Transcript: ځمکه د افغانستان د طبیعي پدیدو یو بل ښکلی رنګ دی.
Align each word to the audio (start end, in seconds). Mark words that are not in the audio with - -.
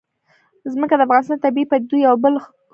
ځمکه 0.73 0.95
د 0.97 1.01
افغانستان 1.05 1.37
د 1.39 1.43
طبیعي 1.45 1.65
پدیدو 1.71 1.95
یو 2.07 2.15
بل 2.23 2.33
ښکلی 2.35 2.45
رنګ 2.45 2.53
دی. 2.53 2.59